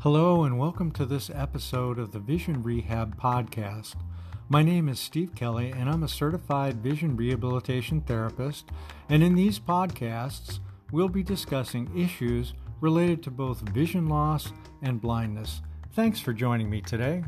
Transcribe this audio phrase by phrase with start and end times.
[0.00, 3.94] Hello, and welcome to this episode of the Vision Rehab Podcast.
[4.46, 8.68] My name is Steve Kelly, and I'm a certified vision rehabilitation therapist.
[9.08, 10.60] And in these podcasts,
[10.92, 15.62] we'll be discussing issues related to both vision loss and blindness.
[15.94, 17.24] Thanks for joining me today.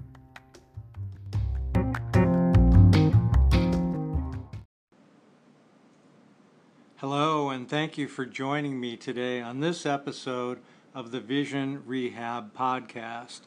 [6.96, 10.58] Hello, and thank you for joining me today on this episode
[10.94, 13.40] of the Vision Rehab Podcast.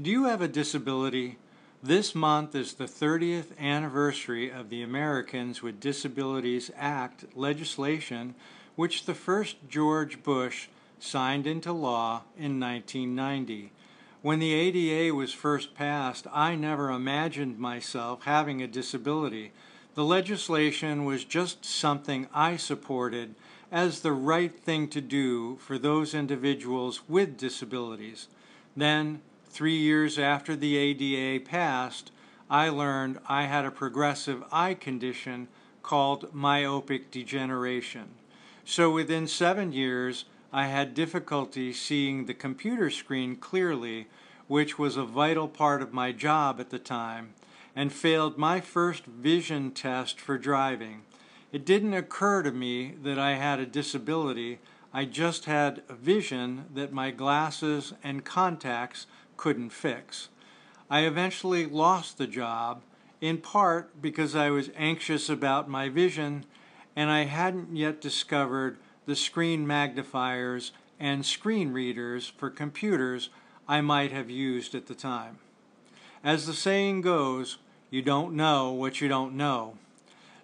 [0.00, 1.38] Do you have a disability?
[1.82, 8.34] This month is the 30th anniversary of the Americans with Disabilities Act legislation,
[8.74, 10.68] which the first George Bush
[10.98, 13.72] signed into law in 1990.
[14.22, 19.52] When the ADA was first passed, I never imagined myself having a disability.
[19.94, 23.34] The legislation was just something I supported
[23.70, 28.28] as the right thing to do for those individuals with disabilities.
[28.76, 32.12] Then, three years after the ADA passed,
[32.48, 35.48] I learned I had a progressive eye condition
[35.82, 38.08] called myopic degeneration.
[38.64, 44.06] So within seven years, I had difficulty seeing the computer screen clearly,
[44.48, 47.34] which was a vital part of my job at the time,
[47.74, 51.02] and failed my first vision test for driving.
[51.52, 54.58] It didn't occur to me that I had a disability.
[54.92, 60.28] I just had a vision that my glasses and contacts couldn't fix.
[60.90, 62.82] I eventually lost the job,
[63.20, 66.44] in part because I was anxious about my vision
[66.94, 73.28] and I hadn't yet discovered the screen magnifiers and screen readers for computers
[73.68, 75.38] I might have used at the time.
[76.24, 77.58] As the saying goes,
[77.90, 79.76] you don't know what you don't know.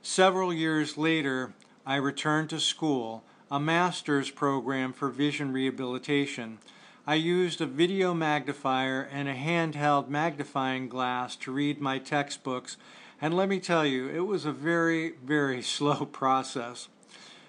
[0.05, 1.55] Several years later,
[1.87, 3.23] I returned to school,
[3.53, 6.59] a master's program for vision rehabilitation.
[7.07, 12.77] I used a video magnifier and a handheld magnifying glass to read my textbooks,
[13.21, 16.89] and let me tell you, it was a very, very slow process.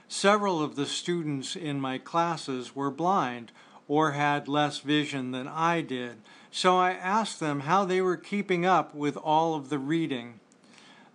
[0.08, 3.52] Several of the students in my classes were blind
[3.88, 6.18] or had less vision than I did,
[6.52, 10.40] so I asked them how they were keeping up with all of the reading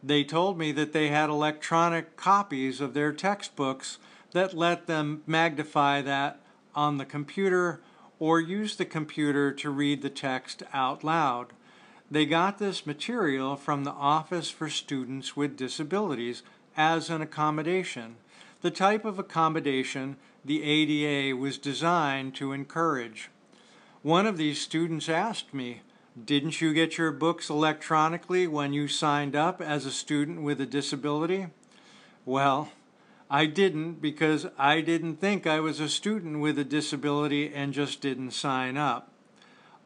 [0.03, 3.99] they told me that they had electronic copies of their textbooks
[4.33, 6.41] that let them magnify that
[6.75, 7.81] on the computer
[8.19, 11.49] or use the computer to read the text out loud.
[12.11, 16.43] They got this material from the Office for Students with Disabilities
[16.77, 18.17] as an accommodation,
[18.61, 23.31] the type of accommodation the ADA was designed to encourage.
[24.03, 25.83] One of these students asked me,
[26.25, 30.67] didn't you get your books electronically when you signed up as a student with a
[30.67, 31.49] disability?
[32.25, 32.71] Well,
[33.31, 38.01] I didn't because I didn't think I was a student with a disability and just
[38.01, 39.11] didn't sign up.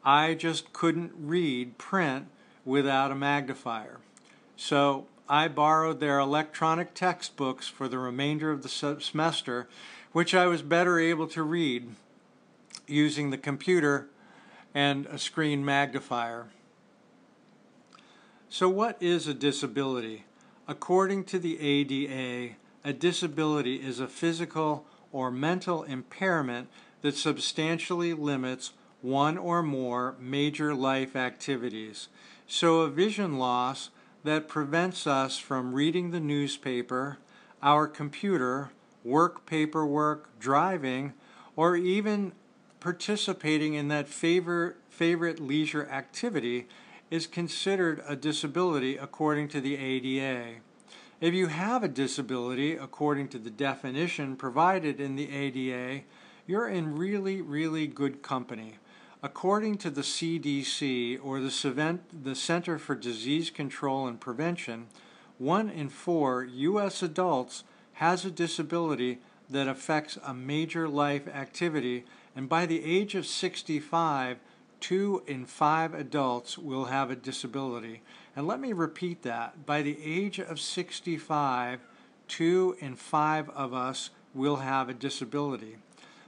[0.03, 2.27] I just couldn't read print
[2.65, 3.99] without a magnifier.
[4.55, 9.67] So I borrowed their electronic textbooks for the remainder of the semester,
[10.11, 11.89] which I was better able to read
[12.87, 14.07] using the computer
[14.73, 16.47] and a screen magnifier.
[18.49, 20.25] So, what is a disability?
[20.67, 26.69] According to the ADA, a disability is a physical or mental impairment
[27.01, 32.07] that substantially limits one or more major life activities.
[32.47, 33.89] So, a vision loss
[34.23, 37.17] that prevents us from reading the newspaper,
[37.61, 38.71] our computer,
[39.03, 41.13] work paperwork, driving,
[41.55, 42.31] or even
[42.83, 46.67] participating in that favor, favorite leisure activity
[47.09, 50.55] is considered a disability according to the ADA.
[51.21, 56.03] If you have a disability according to the definition provided in the ADA,
[56.45, 58.79] you're in really, really good company.
[59.21, 64.87] According to the CDC, or the, the Center for Disease Control and Prevention,
[65.37, 67.01] one in four U.S.
[67.01, 69.19] adults has a disability
[69.49, 72.03] that affects a major life activity
[72.35, 74.37] and by the age of 65,
[74.79, 78.01] two in five adults will have a disability.
[78.35, 79.65] And let me repeat that.
[79.65, 81.79] By the age of 65,
[82.27, 85.77] two in five of us will have a disability.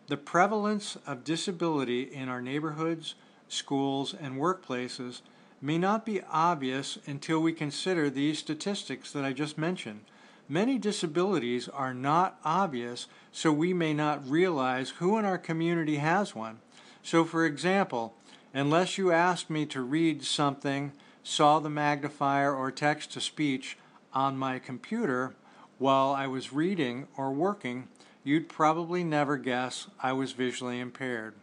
[0.08, 3.16] The prevalence of disability in our neighborhoods,
[3.48, 5.22] schools, and workplaces
[5.62, 10.02] may not be obvious until we consider these statistics that I just mentioned.
[10.48, 16.36] Many disabilities are not obvious, so we may not realize who in our community has
[16.36, 16.60] one.
[17.02, 18.14] So, for example,
[18.54, 20.92] unless you asked me to read something,
[21.24, 23.78] saw the magnifier or text to speech
[24.14, 25.36] on my computer
[25.80, 27.88] while I was reading or working,
[28.24, 31.34] you'd probably never guess I was visually impaired.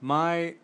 [0.00, 0.54] My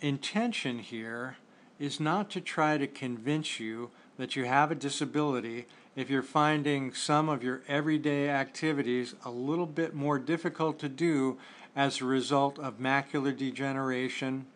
[0.00, 1.36] intention here
[1.78, 5.66] is not to try to convince you that you have a disability
[5.96, 11.38] if you're finding some of your everyday activities a little bit more difficult to do
[11.76, 14.46] as a result of macular degeneration,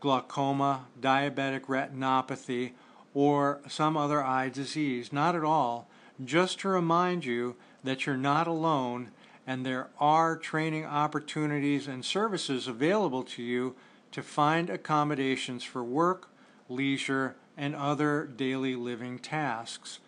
[0.00, 2.72] glaucoma, diabetic retinopathy,
[3.14, 5.12] or some other eye disease.
[5.12, 5.88] Not at all.
[6.22, 9.10] Just to remind you that you're not alone
[9.46, 13.74] and there are training opportunities and services available to you
[14.12, 16.28] to find accommodations for work,
[16.68, 19.98] leisure, and other daily living tasks.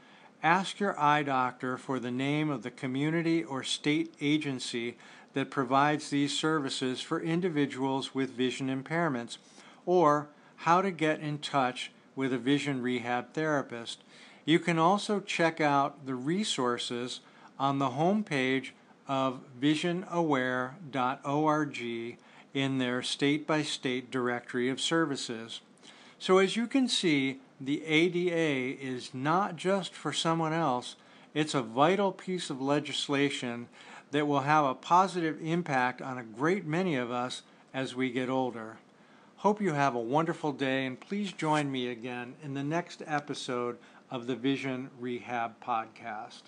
[0.43, 4.97] Ask your eye doctor for the name of the community or state agency
[5.35, 9.39] that provides these services for individuals with vision impairments,
[9.87, 14.03] or how to get in touch with a vision rehab therapist.
[14.44, 17.21] You can also check out the resources
[17.59, 18.71] on the homepage
[19.06, 22.19] of visionaware.org
[22.55, 25.61] in their state by state directory of services.
[26.19, 30.97] So, as you can see, the ADA is not just for someone else,
[31.35, 33.69] it's a vital piece of legislation
[34.11, 37.43] that will have a positive impact on a great many of us
[37.73, 38.79] as we get older.
[39.38, 43.79] Hope you have a wonderful day, and please join me again in the next episode
[44.11, 46.43] of the Vision Rehab Podcast.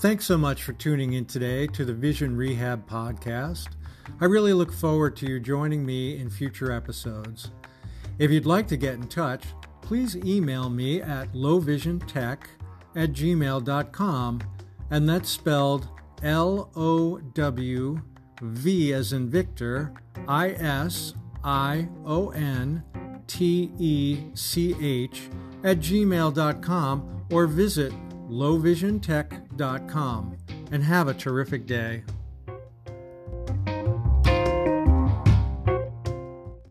[0.00, 3.70] Thanks so much for tuning in today to the Vision Rehab Podcast.
[4.20, 7.50] I really look forward to you joining me in future episodes.
[8.20, 9.42] If you'd like to get in touch,
[9.82, 12.38] please email me at lowvisiontech
[12.94, 14.40] at gmail.com,
[14.92, 15.88] and that's spelled
[16.22, 18.00] L O W
[18.40, 19.92] V as in Victor,
[20.28, 22.84] I S I O N
[23.26, 25.22] T E C H
[25.64, 27.92] at gmail.com, or visit
[28.28, 30.36] lowvisiontech.com
[30.70, 32.02] and have a terrific day.